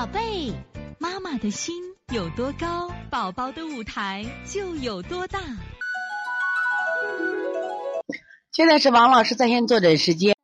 [0.00, 0.50] 宝贝，
[0.98, 1.74] 妈妈的心
[2.10, 5.38] 有多高，宝宝的舞台就有多大。
[8.50, 10.34] 现在是王老师在线坐诊时间。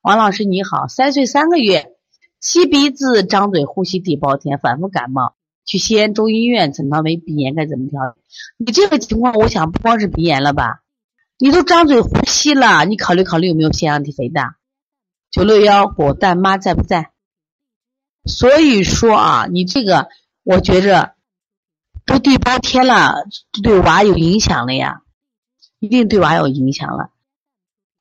[0.00, 1.92] 王老师你好，三岁三个月，
[2.40, 5.34] 吸鼻子、张嘴、呼吸地包天，反复感冒，
[5.66, 8.14] 去西安中医院诊断为鼻炎，该怎么调理？
[8.56, 10.80] 你这个情况，我想不光是鼻炎了吧？
[11.36, 14.56] 你都张嘴呼吸了，你考虑考虑有没有腺样体肥大？
[15.30, 17.11] 九六幺果蛋妈在不在？
[18.24, 20.08] 所以说啊，你这个
[20.44, 21.14] 我觉着
[22.06, 23.24] 都第八天了，
[23.62, 25.02] 对娃有影响了呀，
[25.80, 27.10] 一定对娃有影响了。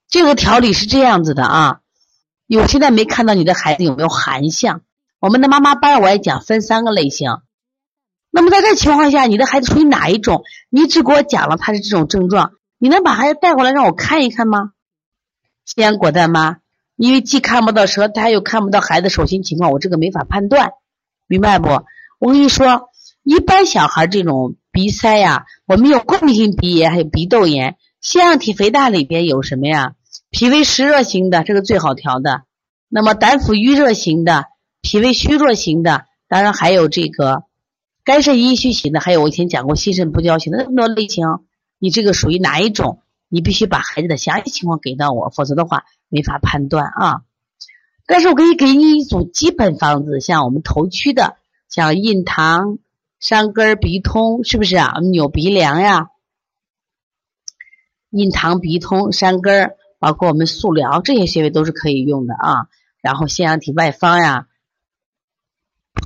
[0.07, 1.79] 这个调理是这样子的啊，
[2.45, 4.81] 有现在没看到你的孩子有没有寒象。
[5.19, 7.41] 我们的妈妈班我也讲分三个类型。
[8.29, 10.43] 那么在这情况下，你的孩子属于哪一种？
[10.69, 14.71] 你只给我讲了他是这种症状，你能把孩子带过来让我看一看吗？
[15.65, 16.60] 西安果蛋妈。
[17.01, 20.73] 因为既看不到舌苔，又看不到孩子手心情况，我这个没法判断，
[21.25, 21.67] 明白不？
[22.19, 22.89] 我跟你说，
[23.23, 29.95] 一般小孩这种鼻塞呀，我们有过敏性鼻炎，还有鼻窦炎，腺样体肥大里边有什么呀？
[30.29, 32.43] 脾胃湿热型的，这个最好调的。
[32.87, 34.45] 那么胆腑郁热型的，
[34.83, 37.45] 脾胃虚弱型的，当然还有这个
[38.03, 41.25] 肝肾阴虚型的，还有我以前讲过心肾不交型的那么多类型，
[41.79, 42.99] 你这个属于哪一种？
[43.27, 47.23] 你必须把孩子的详细情况给到我，否则的话没法判断啊。
[48.05, 51.37] 但是我可以给你一组基本方子，像我们头区的，
[51.69, 52.77] 像印堂、
[53.19, 54.91] 山根、鼻通，是不是啊？
[54.97, 56.09] 我们扭鼻梁呀，
[58.09, 62.67] 印堂、鼻通、山根，包括我们素疗这些穴位都是可以用的啊。
[63.01, 64.47] 然后腺样体外方呀，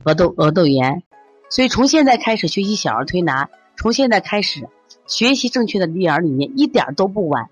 [0.04, 1.04] 额窦额窦炎，
[1.50, 4.70] 所以从现在开始学习小儿推拿，从现在开始。
[5.08, 7.52] 学习正确的育儿理念一点都不晚，